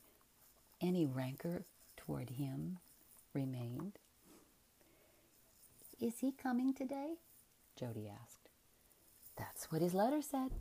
any 0.81 1.07
rancor 1.07 1.65
toward 1.97 2.31
him 2.31 2.79
remained. 3.35 3.99
Is 6.01 6.21
he 6.21 6.33
coming 6.33 6.73
today? 6.73 7.15
Jody 7.77 8.09
asked. 8.09 8.49
That's 9.37 9.71
what 9.71 9.83
his 9.83 9.95
letter 9.95 10.23
said. 10.23 10.53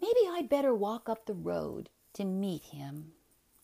Maybe 0.00 0.20
I'd 0.28 0.48
better 0.48 0.74
walk 0.74 1.08
up 1.08 1.26
the 1.26 1.34
road 1.34 1.90
to 2.14 2.24
meet 2.24 2.62
him. 2.62 3.12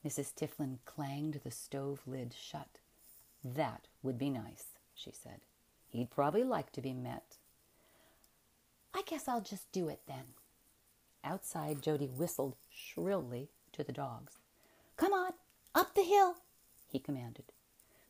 Mrs. 0.04 0.32
Tiflin 0.34 0.78
clanged 0.84 1.40
the 1.42 1.50
stove 1.50 2.00
lid 2.06 2.34
shut. 2.38 2.78
That 3.44 3.88
would 4.02 4.18
be 4.18 4.30
nice, 4.30 4.66
she 4.94 5.10
said. 5.10 5.40
He'd 5.88 6.10
probably 6.10 6.44
like 6.44 6.72
to 6.72 6.80
be 6.80 6.92
met. 6.92 7.38
I 8.94 9.02
guess 9.02 9.28
I'll 9.28 9.40
just 9.40 9.70
do 9.72 9.88
it 9.88 10.00
then. 10.06 10.24
Outside, 11.26 11.82
Jody 11.82 12.06
whistled 12.06 12.54
shrilly 12.70 13.50
to 13.72 13.82
the 13.82 13.92
dogs. 13.92 14.38
Come 14.96 15.12
on, 15.12 15.32
up 15.74 15.92
the 15.94 16.04
hill, 16.04 16.36
he 16.86 17.00
commanded. 17.00 17.46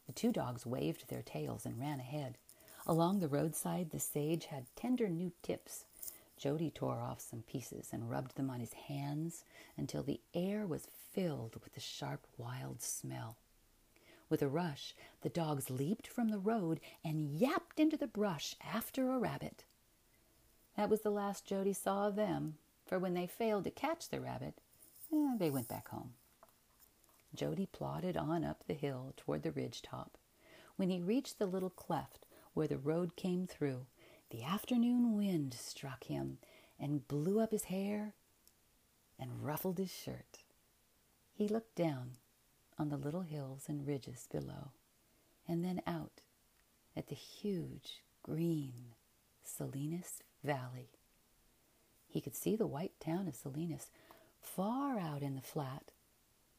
The 0.06 0.12
two 0.12 0.32
dogs 0.32 0.66
waved 0.66 1.08
their 1.08 1.22
tails 1.22 1.64
and 1.64 1.80
ran 1.80 1.98
ahead. 1.98 2.36
Along 2.86 3.18
the 3.18 3.28
roadside, 3.28 3.90
the 3.90 3.98
sage 3.98 4.46
had 4.46 4.66
tender 4.76 5.08
new 5.08 5.32
tips. 5.42 5.86
Jody 6.36 6.70
tore 6.70 7.00
off 7.00 7.20
some 7.20 7.42
pieces 7.42 7.88
and 7.90 8.10
rubbed 8.10 8.36
them 8.36 8.50
on 8.50 8.60
his 8.60 8.74
hands 8.74 9.44
until 9.78 10.02
the 10.02 10.20
air 10.34 10.66
was 10.66 10.86
filled 11.10 11.56
with 11.64 11.72
the 11.72 11.80
sharp, 11.80 12.26
wild 12.36 12.82
smell. 12.82 13.38
With 14.28 14.42
a 14.42 14.48
rush, 14.48 14.94
the 15.22 15.30
dogs 15.30 15.70
leaped 15.70 16.06
from 16.06 16.28
the 16.28 16.38
road 16.38 16.80
and 17.02 17.32
yapped 17.32 17.80
into 17.80 17.96
the 17.96 18.06
brush 18.06 18.56
after 18.62 19.10
a 19.10 19.18
rabbit. 19.18 19.64
That 20.76 20.90
was 20.90 21.00
the 21.00 21.10
last 21.10 21.46
Jody 21.46 21.72
saw 21.72 22.08
of 22.08 22.16
them 22.16 22.58
for 22.86 22.98
when 22.98 23.14
they 23.14 23.26
failed 23.26 23.64
to 23.64 23.70
catch 23.70 24.08
the 24.08 24.20
rabbit, 24.20 24.54
eh, 25.12 25.36
they 25.38 25.50
went 25.50 25.68
back 25.68 25.88
home. 25.88 26.14
Jody 27.34 27.66
plodded 27.66 28.16
on 28.16 28.44
up 28.44 28.64
the 28.66 28.74
hill 28.74 29.12
toward 29.16 29.42
the 29.42 29.52
ridge 29.52 29.82
top. 29.82 30.16
When 30.76 30.88
he 30.88 31.00
reached 31.00 31.38
the 31.38 31.46
little 31.46 31.70
cleft 31.70 32.24
where 32.54 32.68
the 32.68 32.78
road 32.78 33.16
came 33.16 33.46
through, 33.46 33.86
the 34.30 34.44
afternoon 34.44 35.16
wind 35.16 35.54
struck 35.54 36.04
him 36.04 36.38
and 36.78 37.06
blew 37.08 37.40
up 37.40 37.52
his 37.52 37.64
hair 37.64 38.14
and 39.18 39.44
ruffled 39.44 39.78
his 39.78 39.92
shirt. 39.92 40.42
He 41.32 41.48
looked 41.48 41.74
down 41.74 42.12
on 42.78 42.88
the 42.88 42.96
little 42.96 43.22
hills 43.22 43.64
and 43.68 43.86
ridges 43.86 44.26
below, 44.30 44.72
and 45.46 45.64
then 45.64 45.80
out 45.86 46.20
at 46.96 47.08
the 47.08 47.14
huge 47.14 48.02
green 48.22 48.94
Salinas 49.42 50.22
Valley. 50.42 50.95
He 52.08 52.20
could 52.20 52.34
see 52.34 52.56
the 52.56 52.66
white 52.66 52.98
town 53.00 53.28
of 53.28 53.34
Salinas 53.34 53.90
far 54.40 54.98
out 54.98 55.22
in 55.22 55.34
the 55.34 55.42
flat 55.42 55.90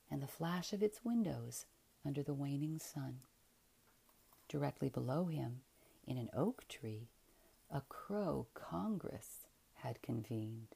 and 0.09 0.21
the 0.21 0.27
flash 0.27 0.73
of 0.73 0.83
its 0.83 1.03
windows 1.03 1.65
under 2.05 2.23
the 2.23 2.33
waning 2.33 2.79
sun. 2.79 3.19
Directly 4.47 4.89
below 4.89 5.25
him, 5.25 5.61
in 6.05 6.17
an 6.17 6.29
oak 6.33 6.65
tree, 6.69 7.09
a 7.69 7.81
crow 7.81 8.47
congress 8.53 9.47
had 9.75 10.01
convened. 10.01 10.69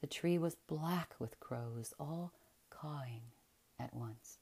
The 0.00 0.06
tree 0.06 0.38
was 0.38 0.54
black 0.54 1.14
with 1.18 1.40
crows, 1.40 1.92
all 1.98 2.32
cawing 2.70 3.22
at 3.78 3.94
once. 3.94 4.38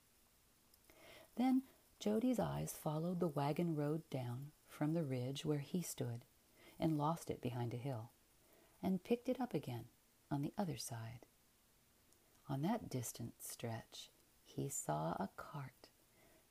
Then 1.37 1.63
Jody's 1.99 2.39
eyes 2.39 2.73
followed 2.73 3.21
the 3.21 3.29
wagon 3.29 3.75
road 3.75 4.03
down 4.11 4.53
from 4.69 4.93
the 4.93 5.03
ridge 5.03 5.45
where 5.45 5.59
he 5.59 5.83
stood 5.83 6.25
and 6.79 6.99
lost 6.99 7.31
it 7.31 7.41
behind 7.41 7.73
a 7.73 7.79
hill, 7.79 8.11
and 8.87 9.03
picked 9.03 9.29
it 9.29 9.41
up 9.41 9.53
again 9.53 9.87
on 10.31 10.43
the 10.43 10.53
other 10.57 10.77
side. 10.77 11.27
On 12.49 12.63
that 12.63 12.89
distant 12.89 13.33
stretch, 13.41 14.11
he 14.45 14.69
saw 14.69 15.17
a 15.19 15.29
cart 15.37 15.89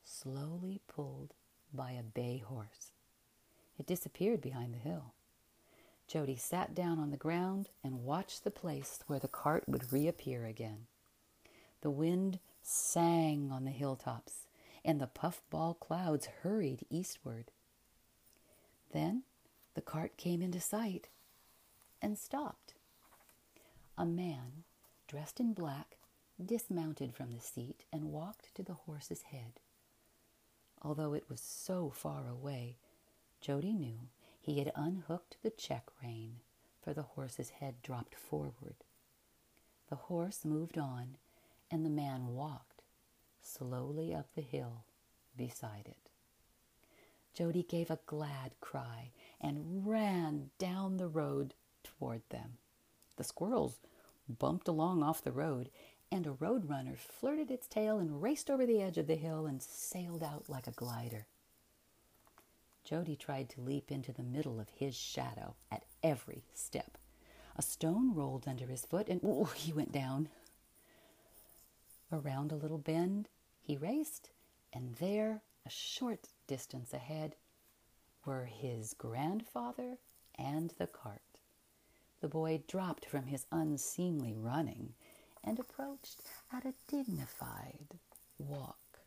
slowly 0.04 0.82
pulled 0.86 1.34
by 1.74 1.92
a 1.92 2.04
bay 2.04 2.44
horse. 2.46 2.92
It 3.80 3.88
disappeared 3.88 4.42
behind 4.42 4.74
the 4.74 4.80
hill. 4.80 5.14
Jody 6.10 6.36
sat 6.36 6.76
down 6.76 7.00
on 7.00 7.12
the 7.12 7.18
ground 7.18 7.70
and 7.82 8.04
watched 8.04 8.44
the 8.44 8.52
place 8.52 9.00
where 9.08 9.20
the 9.20 9.30
cart 9.30 9.64
would 9.66 9.94
reappear 9.94 10.46
again. 10.46 10.88
The 11.80 11.90
wind 11.90 12.40
sang 12.62 13.50
on 13.50 13.64
the 13.64 13.72
hilltops, 13.72 14.48
and 14.84 15.00
the 15.00 15.08
puffball 15.08 15.76
clouds 15.76 16.28
hurried 16.44 16.86
eastward. 16.90 17.52
Then 18.92 19.24
the 19.74 19.82
cart 19.82 20.18
came 20.18 20.42
into 20.42 20.60
sight 20.60 21.08
and 22.06 22.20
stopped. 22.20 22.76
A 23.98 24.06
man, 24.06 24.64
dressed 25.08 25.40
in 25.40 25.54
black, 25.54 25.98
dismounted 26.44 27.16
from 27.16 27.32
the 27.32 27.42
seat 27.42 27.84
and 27.92 28.12
walked 28.12 28.54
to 28.54 28.62
the 28.62 28.76
horse's 28.76 29.24
head. 29.24 29.60
Although 30.84 31.16
it 31.16 31.28
was 31.28 31.42
so 31.42 31.90
far 31.90 32.28
away, 32.28 32.78
Jody 33.42 33.74
knew 33.74 34.02
he 34.40 34.60
had 34.60 34.72
unhooked 34.76 35.38
the 35.42 35.50
check 35.50 35.86
rein, 36.04 36.42
for 36.80 36.94
the 36.94 37.02
horse's 37.02 37.50
head 37.50 37.82
dropped 37.82 38.14
forward. 38.14 38.76
The 39.90 39.96
horse 39.96 40.46
moved 40.46 40.78
on, 40.78 41.18
and 41.72 41.84
the 41.84 41.90
man 41.90 42.36
walked 42.36 42.84
slowly 43.42 44.14
up 44.14 44.28
the 44.36 44.42
hill 44.42 44.84
beside 45.36 45.88
it. 45.88 46.12
Jody 47.34 47.64
gave 47.64 47.90
a 47.90 47.98
glad 48.06 48.52
cry 48.62 49.10
and 49.42 49.88
ran 49.88 50.52
down 50.60 50.98
the 50.98 51.08
road 51.08 51.56
toward 51.86 52.22
them. 52.30 52.58
The 53.16 53.24
squirrels 53.24 53.80
bumped 54.28 54.68
along 54.68 55.04
off 55.04 55.24
the 55.24 55.32
road, 55.32 55.70
and 56.12 56.28
a 56.28 56.32
road 56.32 56.70
runner 56.70 56.96
flirted 56.98 57.50
its 57.50 57.68
tail 57.68 58.00
and 58.00 58.22
raced 58.22 58.50
over 58.50 58.66
the 58.66 58.82
edge 58.82 58.98
of 58.98 59.08
the 59.08 59.16
hill 59.16 59.46
and 59.46 59.62
sailed 59.62 60.24
out 60.24 60.50
like 60.50 60.68
a 60.68 60.72
glider. 60.72 61.28
Jody 62.84 63.16
tried 63.16 63.50
to 63.50 63.62
leap 63.62 63.92
into 63.92 64.12
the 64.12 64.24
middle 64.24 64.60
of 64.60 64.70
his 64.70 64.96
shadow 64.96 65.56
at 65.72 65.86
every 66.04 66.44
step. 66.54 66.98
A 67.56 67.62
stone 67.62 68.14
rolled 68.14 68.48
under 68.48 68.68
his 68.68 68.86
foot, 68.86 69.08
and 69.08 69.24
ooh, 69.24 69.50
he 69.56 69.74
went 69.74 69.92
down. 69.92 70.30
Around 72.12 72.52
a 72.52 72.56
little 72.58 72.78
bend, 72.78 73.30
he 73.62 73.76
raced, 73.76 74.30
and 74.72 74.96
there, 74.96 75.42
a 75.66 75.70
short 75.70 76.28
distance 76.48 76.94
ahead, 76.94 77.36
were 78.26 78.46
his 78.46 78.94
grandfather 78.94 79.98
and 80.38 80.74
the 80.78 80.88
cart. 80.88 81.22
The 82.22 82.28
boy 82.28 82.64
dropped 82.68 83.06
from 83.06 83.28
his 83.28 83.46
unseemly 83.52 84.34
running 84.34 84.94
and 85.44 85.60
approached 85.60 86.22
at 86.52 86.66
a 86.66 86.74
dignified 86.88 88.00
walk. 88.38 89.00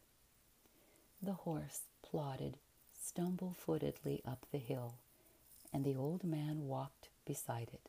The 1.23 1.33
horse 1.33 1.83
plodded 2.03 2.59
stumble 3.01 3.53
footedly 3.53 4.23
up 4.25 4.47
the 4.53 4.59
hill, 4.59 4.97
and 5.73 5.85
the 5.85 5.97
old 5.97 6.25
man 6.25 6.69
walked 6.69 7.09
beside 7.25 7.71
it. 7.73 7.89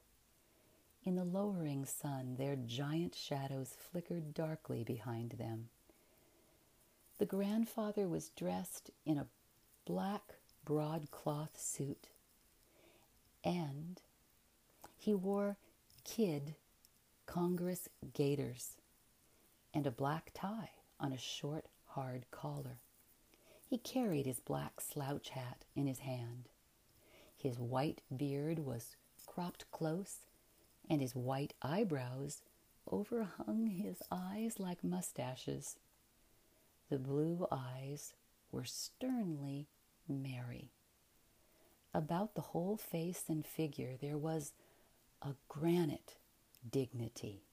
In 1.03 1.15
the 1.15 1.23
lowering 1.23 1.85
sun, 1.85 2.35
their 2.37 2.55
giant 2.55 3.15
shadows 3.15 3.75
flickered 3.77 4.33
darkly 4.33 4.83
behind 4.83 5.31
them. 5.31 5.69
The 7.17 7.25
grandfather 7.25 8.07
was 8.07 8.29
dressed 8.29 8.91
in 9.05 9.17
a 9.17 9.27
black 9.85 10.35
broadcloth 10.65 11.59
suit, 11.59 12.07
and 13.43 14.01
he 14.99 15.13
wore 15.13 15.57
kid 16.03 16.55
Congress 17.25 17.87
gaiters 18.13 18.75
and 19.73 19.87
a 19.87 19.91
black 19.91 20.31
tie 20.33 20.71
on 20.99 21.13
a 21.13 21.17
short, 21.17 21.67
hard 21.85 22.25
collar. 22.31 22.79
He 23.65 23.77
carried 23.77 24.25
his 24.25 24.41
black 24.41 24.81
slouch 24.81 25.29
hat 25.29 25.63
in 25.75 25.87
his 25.87 25.99
hand. 25.99 26.49
His 27.37 27.57
white 27.57 28.01
beard 28.15 28.59
was 28.59 28.97
cropped 29.25 29.71
close, 29.71 30.17
and 30.89 31.01
his 31.01 31.15
white 31.15 31.53
eyebrows 31.61 32.41
overhung 32.91 33.67
his 33.67 34.01
eyes 34.11 34.59
like 34.59 34.83
mustaches. 34.83 35.77
The 36.89 36.97
blue 36.97 37.47
eyes 37.51 38.13
were 38.51 38.65
sternly 38.65 39.67
merry. 40.07 40.71
About 41.93 42.35
the 42.35 42.41
whole 42.41 42.75
face 42.75 43.23
and 43.29 43.45
figure 43.45 43.95
there 44.01 44.17
was 44.17 44.51
a 45.21 45.33
granite 45.47 46.15
dignity, 46.69 47.43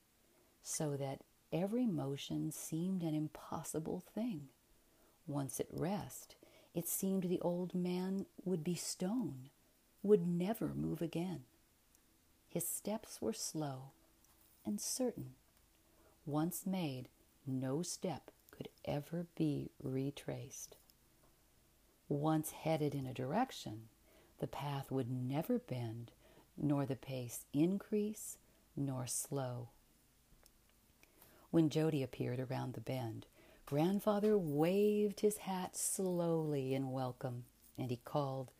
so 0.62 0.96
that 0.96 1.22
every 1.52 1.86
motion 1.86 2.50
seemed 2.50 3.02
an 3.02 3.14
impossible 3.14 4.02
thing. 4.14 4.48
Once 5.26 5.58
at 5.60 5.66
rest, 5.70 6.36
it 6.74 6.88
seemed 6.88 7.24
the 7.24 7.40
old 7.40 7.74
man 7.74 8.26
would 8.44 8.62
be 8.62 8.74
stone, 8.74 9.50
would 10.02 10.26
never 10.26 10.68
move 10.74 11.02
again. 11.02 11.44
His 12.48 12.68
steps 12.68 13.20
were 13.20 13.32
slow 13.32 13.90
and 14.64 14.80
certain. 14.80 15.34
Once 16.24 16.66
made, 16.66 17.08
no 17.46 17.82
step 17.82 18.30
could 18.50 18.68
ever 18.84 19.26
be 19.36 19.70
retraced. 19.82 20.76
Once 22.08 22.50
headed 22.52 22.94
in 22.94 23.06
a 23.06 23.14
direction, 23.14 23.88
the 24.38 24.46
path 24.46 24.90
would 24.90 25.10
never 25.10 25.58
bend, 25.58 26.12
nor 26.56 26.86
the 26.86 26.96
pace 26.96 27.44
increase 27.52 28.38
nor 28.76 29.06
slow. 29.06 29.68
When 31.50 31.70
Jody 31.70 32.02
appeared 32.02 32.40
around 32.40 32.74
the 32.74 32.80
bend, 32.80 33.26
Grandfather 33.64 34.38
waved 34.38 35.20
his 35.20 35.38
hat 35.38 35.76
slowly 35.76 36.74
in 36.74 36.92
welcome, 36.92 37.44
and 37.76 37.90
he 37.90 37.98
called, 38.04 38.50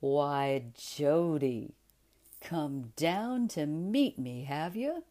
Why, 0.00 0.64
Jody, 0.74 1.74
come 2.40 2.92
down 2.96 3.48
to 3.48 3.66
meet 3.66 4.18
me, 4.18 4.44
have 4.44 4.74
you? 4.76 5.04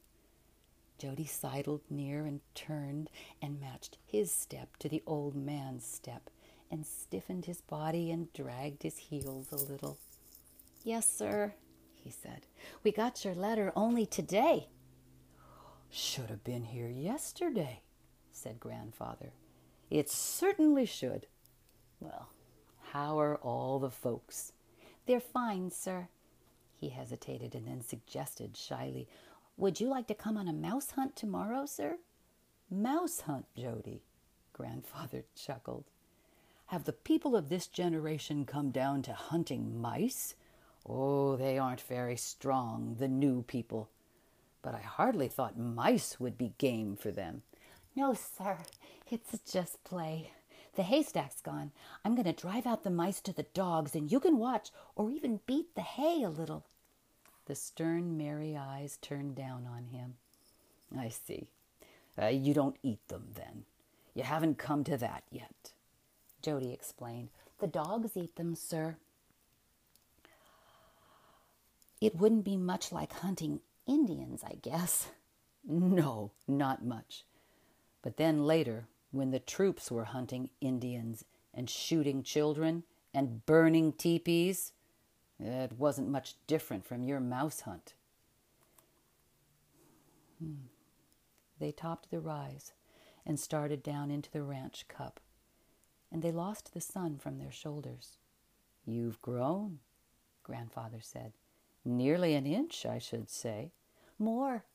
Jody 0.97 1.25
sidled 1.25 1.81
near 1.89 2.25
and 2.25 2.39
turned 2.55 3.09
and 3.41 3.59
matched 3.59 3.97
his 4.05 4.31
step 4.31 4.77
to 4.77 4.87
the 4.87 5.03
old 5.05 5.35
man's 5.35 5.85
step 5.85 6.29
and 6.71 6.85
stiffened 6.85 7.45
his 7.45 7.61
body 7.61 8.09
and 8.09 8.31
dragged 8.33 8.83
his 8.83 8.97
heels 8.97 9.51
a 9.51 9.55
little. 9.57 9.97
Yes, 10.83 11.07
sir, 11.07 11.53
he 12.03 12.11
said. 12.11 12.47
We 12.83 12.91
got 12.91 13.23
your 13.23 13.35
letter 13.35 13.71
only 13.75 14.05
today. 14.05 14.67
Should 15.89 16.29
have 16.29 16.43
been 16.43 16.63
here 16.63 16.89
yesterday, 16.89 17.81
said 18.31 18.59
Grandfather. 18.59 19.31
It 19.89 20.09
certainly 20.09 20.85
should. 20.85 21.27
Well, 21.99 22.29
how 22.91 23.19
are 23.19 23.37
all 23.37 23.79
the 23.79 23.91
folks? 23.91 24.53
They're 25.05 25.19
fine, 25.19 25.69
sir. 25.69 26.07
He 26.75 26.89
hesitated 26.89 27.55
and 27.55 27.67
then 27.67 27.81
suggested 27.81 28.57
shyly, 28.57 29.07
would 29.55 29.79
you 29.79 29.87
like 29.87 30.07
to 30.07 30.15
come 30.15 30.35
on 30.35 30.47
a 30.47 30.53
mouse 30.53 30.91
hunt 30.91 31.15
tomorrow, 31.15 31.65
sir? 31.65 31.97
Mouse 32.71 33.21
hunt, 33.21 33.45
Jody, 33.55 34.01
grandfather 34.51 35.25
chuckled. 35.35 35.85
Have 36.67 36.85
the 36.85 36.93
people 36.93 37.35
of 37.35 37.49
this 37.49 37.67
generation 37.67 38.45
come 38.45 38.71
down 38.71 39.03
to 39.03 39.13
hunting 39.13 39.79
mice? 39.79 40.33
Oh, 40.87 41.35
they 41.35 41.57
aren't 41.57 41.81
very 41.81 42.17
strong, 42.17 42.95
the 42.99 43.07
new 43.07 43.43
people. 43.43 43.89
But 44.61 44.75
I 44.75 44.79
hardly 44.79 45.27
thought 45.27 45.57
mice 45.57 46.19
would 46.19 46.37
be 46.37 46.53
game 46.57 46.95
for 46.95 47.11
them. 47.11 47.43
No, 47.95 48.13
sir, 48.13 48.57
it's 49.09 49.39
just 49.51 49.83
play. 49.83 50.31
The 50.75 50.83
haystack's 50.83 51.41
gone. 51.41 51.71
I'm 52.03 52.15
going 52.15 52.25
to 52.25 52.33
drive 52.33 52.65
out 52.65 52.83
the 52.83 52.89
mice 52.89 53.21
to 53.21 53.33
the 53.33 53.45
dogs, 53.53 53.93
and 53.93 54.11
you 54.11 54.19
can 54.19 54.37
watch 54.37 54.71
or 54.95 55.11
even 55.11 55.41
beat 55.45 55.75
the 55.75 55.81
hay 55.81 56.23
a 56.23 56.29
little. 56.29 56.65
The 57.45 57.55
stern, 57.55 58.17
merry 58.17 58.57
eyes 58.57 58.97
turned 59.01 59.35
down 59.35 59.67
on 59.67 59.85
him. 59.85 60.15
I 60.97 61.09
see. 61.09 61.47
Uh, 62.19 62.27
you 62.27 62.53
don't 62.53 62.77
eat 62.81 63.07
them, 63.07 63.27
then. 63.35 63.65
You 64.15 64.23
haven't 64.23 64.57
come 64.57 64.83
to 64.85 64.97
that 64.97 65.23
yet. 65.29 65.71
Jody 66.41 66.71
explained. 66.71 67.29
The 67.59 67.67
dogs 67.67 68.15
eat 68.15 68.35
them, 68.35 68.55
sir. 68.55 68.97
It 72.03 72.17
wouldn't 72.17 72.43
be 72.43 72.57
much 72.57 72.91
like 72.91 73.13
hunting 73.13 73.61
Indians, 73.87 74.43
I 74.43 74.55
guess. 74.61 75.07
No, 75.65 76.31
not 76.45 76.83
much. 76.83 77.23
But 78.01 78.17
then 78.17 78.45
later, 78.45 78.89
when 79.11 79.31
the 79.31 79.39
troops 79.39 79.89
were 79.89 80.03
hunting 80.03 80.49
Indians 80.59 81.23
and 81.53 81.69
shooting 81.69 82.21
children 82.21 82.83
and 83.13 83.45
burning 83.45 83.93
teepees, 83.93 84.73
it 85.39 85.71
wasn't 85.77 86.09
much 86.09 86.35
different 86.47 86.85
from 86.85 87.05
your 87.05 87.21
mouse 87.21 87.61
hunt. 87.61 87.93
Hmm. 90.37 90.67
They 91.59 91.71
topped 91.71 92.11
the 92.11 92.19
rise 92.19 92.73
and 93.25 93.39
started 93.39 93.81
down 93.81 94.11
into 94.11 94.29
the 94.29 94.43
ranch 94.43 94.89
cup, 94.89 95.21
and 96.11 96.21
they 96.21 96.33
lost 96.33 96.73
the 96.73 96.81
sun 96.81 97.19
from 97.19 97.37
their 97.37 97.53
shoulders. 97.53 98.17
You've 98.85 99.21
grown, 99.21 99.79
Grandfather 100.43 100.99
said. 100.99 101.31
Nearly 101.85 102.33
an 102.35 102.45
inch, 102.45 102.85
I 102.85 102.99
should 102.99 103.29
say. 103.29 103.71
More, 104.17 104.65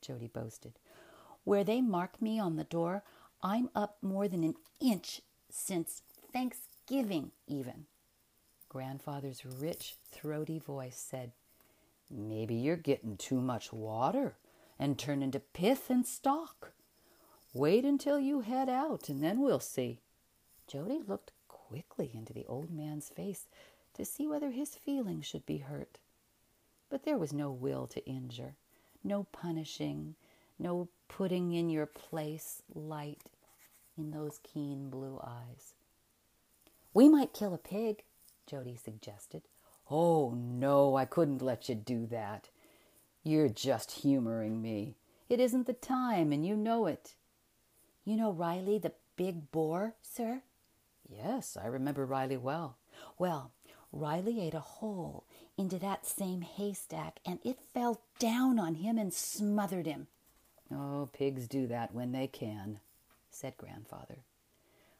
Jody 0.00 0.28
boasted. 0.28 0.78
Where 1.44 1.64
they 1.64 1.80
mark 1.80 2.20
me 2.20 2.38
on 2.38 2.56
the 2.56 2.64
door, 2.64 3.02
I'm 3.42 3.70
up 3.74 3.96
more 4.02 4.28
than 4.28 4.44
an 4.44 4.54
inch 4.80 5.22
since 5.50 6.02
Thanksgiving, 6.32 7.32
even. 7.46 7.86
Grandfather's 8.68 9.44
rich, 9.44 9.96
throaty 10.10 10.58
voice 10.58 10.96
said, 10.96 11.32
Maybe 12.10 12.54
you're 12.54 12.76
getting 12.76 13.16
too 13.16 13.40
much 13.40 13.72
water 13.72 14.36
and 14.78 14.98
turn 14.98 15.22
into 15.22 15.40
pith 15.40 15.88
and 15.90 16.06
stalk. 16.06 16.72
Wait 17.54 17.84
until 17.84 18.18
you 18.18 18.40
head 18.40 18.68
out, 18.68 19.08
and 19.08 19.22
then 19.22 19.40
we'll 19.40 19.60
see. 19.60 20.00
Jody 20.66 21.00
looked 21.06 21.32
quickly 21.48 22.10
into 22.14 22.32
the 22.32 22.46
old 22.46 22.70
man's 22.70 23.08
face 23.08 23.46
to 23.94 24.04
see 24.04 24.26
whether 24.26 24.50
his 24.50 24.74
feelings 24.74 25.26
should 25.26 25.44
be 25.46 25.58
hurt. 25.58 25.98
But 26.92 27.04
there 27.04 27.16
was 27.16 27.32
no 27.32 27.50
will 27.50 27.86
to 27.86 28.04
injure, 28.04 28.54
no 29.02 29.24
punishing, 29.32 30.14
no 30.58 30.90
putting 31.08 31.54
in 31.54 31.70
your 31.70 31.86
place 31.86 32.60
light 32.74 33.22
in 33.96 34.10
those 34.10 34.40
keen 34.42 34.90
blue 34.90 35.18
eyes. 35.24 35.72
We 36.92 37.08
might 37.08 37.32
kill 37.32 37.54
a 37.54 37.58
pig, 37.58 38.02
Jody 38.46 38.76
suggested. 38.76 39.40
Oh, 39.90 40.34
no, 40.36 40.94
I 40.94 41.06
couldn't 41.06 41.40
let 41.40 41.66
you 41.70 41.74
do 41.74 42.04
that. 42.08 42.50
You're 43.24 43.48
just 43.48 44.02
humoring 44.02 44.60
me. 44.60 44.96
It 45.30 45.40
isn't 45.40 45.66
the 45.66 45.72
time, 45.72 46.30
and 46.30 46.44
you 46.44 46.54
know 46.54 46.84
it. 46.84 47.14
You 48.04 48.16
know 48.16 48.32
Riley, 48.32 48.76
the 48.76 48.92
big 49.16 49.50
boar, 49.50 49.94
sir? 50.02 50.42
Yes, 51.08 51.56
I 51.56 51.68
remember 51.68 52.04
Riley 52.04 52.36
well. 52.36 52.76
Well, 53.18 53.52
Riley 53.92 54.42
ate 54.42 54.52
a 54.52 54.60
hole 54.60 55.24
into 55.56 55.78
that 55.78 56.06
same 56.06 56.40
haystack, 56.42 57.20
and 57.24 57.38
it 57.44 57.58
fell 57.74 58.00
down 58.18 58.58
on 58.58 58.76
him 58.76 58.98
and 58.98 59.12
smothered 59.12 59.86
him. 59.86 60.06
Oh, 60.72 61.08
pigs 61.12 61.46
do 61.46 61.66
that 61.66 61.94
when 61.94 62.12
they 62.12 62.26
can, 62.26 62.80
said 63.30 63.56
Grandfather. 63.56 64.18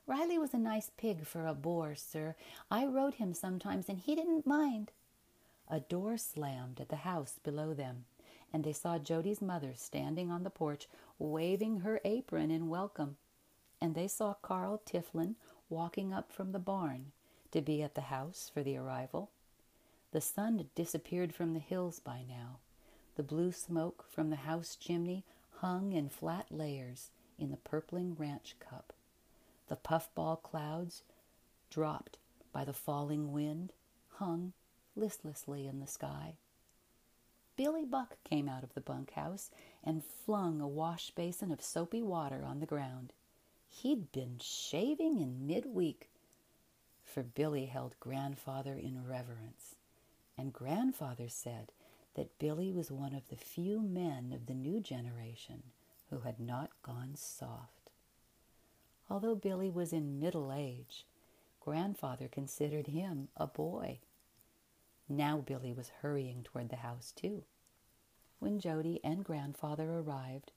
Riley 0.07 0.37
was 0.37 0.53
a 0.53 0.59
nice 0.59 0.91
pig 0.97 1.27
for 1.27 1.47
a 1.47 1.55
boar, 1.55 1.95
sir. 1.95 2.35
I 2.71 2.85
rode 2.87 3.15
him 3.15 3.35
sometimes, 3.35 3.89
and 3.89 3.99
he 3.99 4.15
didn't 4.15 4.47
mind. 4.47 4.91
A 5.69 5.81
door 5.81 6.19
slammed 6.19 6.81
at 6.81 6.89
the 6.89 6.97
house 6.97 7.39
below 7.43 7.73
them, 7.73 8.05
and 8.53 8.65
they 8.65 8.73
saw 8.73 8.99
Jody's 8.99 9.41
mother 9.41 9.73
standing 9.77 10.31
on 10.31 10.43
the 10.43 10.51
porch, 10.51 10.89
waving 11.19 11.81
her 11.81 12.01
apron 12.05 12.51
in 12.51 12.69
welcome. 12.69 13.17
And 13.81 13.95
they 13.95 14.09
saw 14.09 14.35
Carl 14.35 14.83
Tiflin 14.85 15.37
walking 15.71 16.13
up 16.13 16.33
from 16.33 16.53
the 16.53 16.59
barn 16.59 17.13
to 17.53 17.63
be 17.63 17.83
at 17.83 17.95
the 17.95 18.03
house 18.03 18.51
for 18.53 18.63
the 18.63 18.77
arrival. 18.77 19.31
The 20.13 20.21
sun 20.21 20.59
had 20.59 20.75
disappeared 20.75 21.35
from 21.35 21.55
the 21.55 21.59
hills 21.59 21.99
by 21.99 22.23
now. 22.29 22.59
The 23.17 23.23
blue 23.23 23.51
smoke 23.51 24.05
from 24.11 24.29
the 24.29 24.37
house 24.37 24.77
chimney 24.77 25.25
hung 25.57 25.93
in 25.93 26.11
flat 26.11 26.47
layers 26.51 27.11
in 27.39 27.51
the 27.51 27.57
purpling 27.57 28.15
ranch 28.15 28.55
cup. 28.61 28.93
The 29.69 29.77
puffball 29.77 30.37
clouds, 30.37 31.03
dropped 31.71 32.19
by 32.53 32.67
the 32.67 32.75
falling 32.75 33.33
wind, 33.33 33.73
hung 34.17 34.53
listlessly 34.95 35.67
in 35.67 35.81
the 35.81 35.87
sky. 35.87 36.35
Billy 37.57 37.87
Buck 37.87 38.19
came 38.23 38.51
out 38.51 38.63
of 38.63 38.75
the 38.75 38.83
bunkhouse 38.83 39.51
and 39.83 40.05
flung 40.05 40.61
a 40.61 40.69
wash 40.69 41.11
basin 41.13 41.51
of 41.51 41.63
soapy 41.63 42.03
water 42.03 42.45
on 42.45 42.61
the 42.61 42.67
ground. 42.67 43.15
He'd 43.67 44.13
been 44.13 44.39
shaving 44.43 45.19
in 45.19 45.47
midweek, 45.47 46.11
for 47.03 47.23
Billy 47.23 47.65
held 47.65 47.99
Grandfather 47.99 48.77
in 48.77 49.07
reverence 49.07 49.77
and 50.37 50.53
grandfather 50.53 51.29
said 51.29 51.73
that 52.15 52.39
Billy 52.39 52.73
was 52.73 52.91
one 52.91 53.15
of 53.15 53.29
the 53.29 53.37
few 53.37 53.81
men 53.81 54.33
of 54.35 54.47
the 54.47 54.55
new 54.55 54.81
generation 54.81 55.63
who 56.11 56.21
had 56.21 56.39
not 56.39 56.71
gone 56.83 57.13
soft. 57.15 57.91
Although 59.09 59.35
Billy 59.35 59.71
was 59.71 59.93
in 59.93 60.21
middle 60.21 60.53
age, 60.53 61.07
grandfather 61.61 62.29
considered 62.29 62.89
him 62.89 63.29
a 63.37 63.47
boy. 63.47 64.01
Now 65.09 65.39
Billy 65.39 65.73
was 65.73 65.93
hurrying 66.01 66.43
toward 66.43 66.69
the 66.69 66.77
house, 66.77 67.13
too. 67.13 67.45
When 68.39 68.59
Jody 68.59 69.01
and 69.05 69.25
grandfather 69.25 69.91
arrived, 69.91 70.53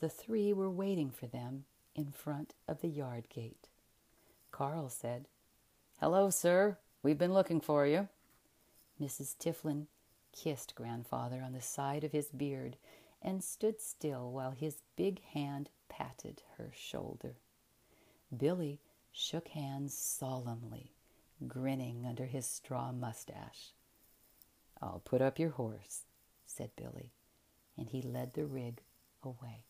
the 0.00 0.08
three 0.08 0.52
were 0.52 0.70
waiting 0.70 1.10
for 1.10 1.26
them 1.26 1.64
in 1.94 2.10
front 2.10 2.54
of 2.66 2.80
the 2.80 2.88
yard 2.88 3.28
gate. 3.28 3.68
Carl 4.50 4.88
said, 4.88 5.26
Hello, 6.00 6.30
sir. 6.30 6.78
We've 7.02 7.18
been 7.18 7.34
looking 7.34 7.60
for 7.60 7.86
you. 7.86 8.08
Mrs. 9.00 9.36
Tiflin 9.38 9.86
kissed 10.32 10.74
Grandfather 10.74 11.42
on 11.42 11.52
the 11.52 11.60
side 11.60 12.04
of 12.04 12.12
his 12.12 12.28
beard 12.28 12.76
and 13.22 13.42
stood 13.42 13.80
still 13.80 14.30
while 14.30 14.52
his 14.52 14.82
big 14.96 15.22
hand 15.22 15.70
patted 15.88 16.42
her 16.56 16.70
shoulder. 16.74 17.36
Billy 18.36 18.80
shook 19.12 19.48
hands 19.48 19.94
solemnly, 19.96 20.92
grinning 21.46 22.06
under 22.06 22.26
his 22.26 22.46
straw 22.46 22.92
mustache. 22.92 23.72
I'll 24.80 25.02
put 25.04 25.20
up 25.20 25.38
your 25.38 25.50
horse, 25.50 26.04
said 26.46 26.70
Billy, 26.76 27.12
and 27.76 27.88
he 27.88 28.02
led 28.02 28.34
the 28.34 28.46
rig 28.46 28.82
away. 29.22 29.64